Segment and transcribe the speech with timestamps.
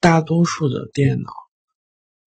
[0.00, 1.32] 大多数的电脑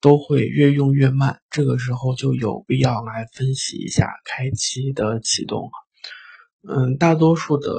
[0.01, 5.71] 都会越用越慢，这个时候就有必要来分析一下开机的启动了。
[6.69, 7.71] 嗯，大多数的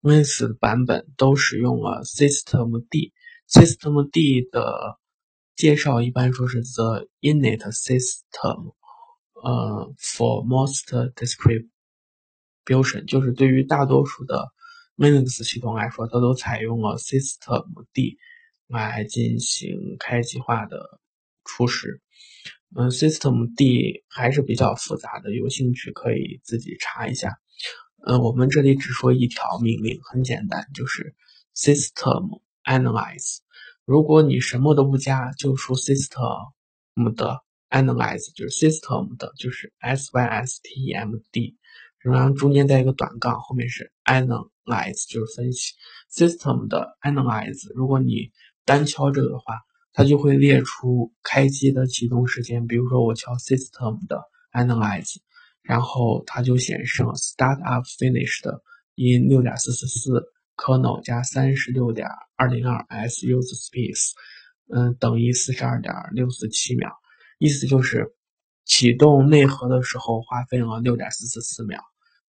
[0.00, 4.98] Windows 版本都使用了 System D，System D 的
[5.54, 8.74] 介绍一般说是 The Init System，
[9.34, 11.12] 呃，For most
[12.64, 14.48] distribution，就是对于大多数的
[14.96, 18.18] Linux 系统来说，它都采用了 System D。
[18.72, 21.00] 来进行开机化的
[21.44, 22.00] 初始，
[22.74, 27.38] 嗯，System D 还是比较复杂的，有兴趣可以自己查一下。
[28.04, 31.14] 嗯，我们这里只说一条命令，很简单，就是
[31.54, 33.38] System Analyze。
[33.84, 41.56] 如果你什么都不加，就输 System 的 Analyze，就是 System 的，就是 S Y S T E M D，
[41.98, 45.74] 然后中间带一个短杠，后面是 Analyze，就是分析
[46.10, 47.72] System 的 Analyze。
[47.74, 48.32] 如果你
[48.64, 49.60] 单敲这个的话，
[49.92, 52.66] 它就会列出开机的启动时间。
[52.66, 55.16] 比如说我敲 System 的 Analyze，
[55.62, 58.48] 然后它就显示了 Start Up Finished
[58.94, 60.24] in 六点四四四
[60.56, 64.12] kernel 加三十六点二零二 s use space，
[64.68, 66.90] 嗯，等于四十二点六四七秒。
[67.38, 68.14] 意思就是
[68.64, 71.80] 启动内核的时候花费了六点四四四秒，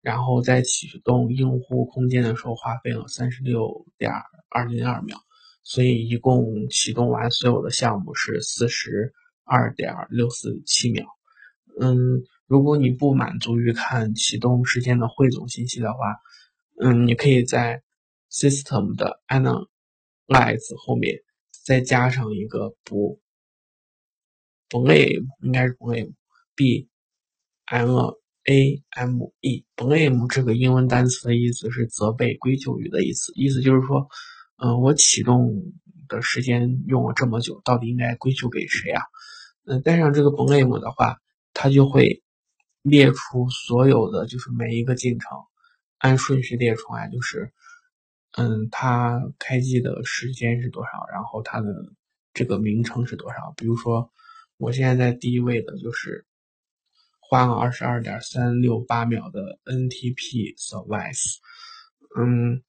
[0.02, 4.12] 然后在启动用户空间的时候花费了三十六点
[4.50, 5.18] 二零二秒。
[5.66, 9.14] 所以一共启动完所有的项目是四十
[9.46, 11.06] 二点六四七秒。
[11.80, 11.98] 嗯，
[12.48, 16.00] 如果你不满足于看启动时间的汇总信息的话，
[16.82, 17.82] 嗯，你可以在
[18.30, 21.22] system 的 analyze 后面
[21.66, 23.22] 再加上一个不
[24.70, 26.90] blame，应该是 blame，b
[27.66, 34.06] m a m e，blame 这个英文单词的意思是责备、归咎于的意思，意思就是说。
[34.64, 35.74] 嗯，我启动
[36.08, 39.04] 的时间用了这么久，到底应该归咎给谁啊？
[39.66, 41.18] 嗯，带上这个 blame 的话，
[41.54, 42.24] 它就会
[42.82, 45.38] 列出所有的，就是每一个进程，
[45.98, 47.52] 按顺序列出来，就是
[48.38, 51.68] 嗯，它开机的时间是多少，然后它的
[52.34, 53.54] 这个名称是多少。
[53.58, 54.10] 比如说，
[54.56, 56.26] 我现在在第一位的就是
[57.20, 61.40] 花了二十二点三六八秒的 NTP service，
[62.18, 62.64] 嗯。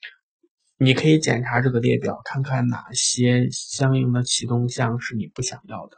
[0.84, 5.96] 你可以检查这个列表，看看哪些相应的启动项是你不想要的。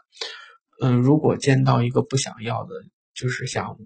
[0.81, 2.75] 嗯，如果见到一个不想要的，
[3.15, 3.79] 就是想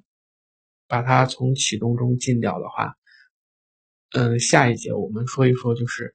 [0.87, 2.95] 把它从启动中禁掉的话，
[4.13, 6.15] 嗯，下一节我们说一说，就是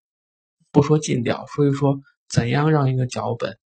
[0.72, 3.57] 不说禁掉，说一说怎样让一个脚本，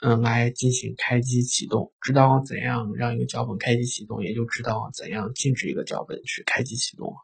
[0.00, 1.92] 嗯，来进行开机启动。
[2.00, 7.16] 知道怎样让一个脚本开机启动，也就知道怎样禁止一个脚本去开机启动了。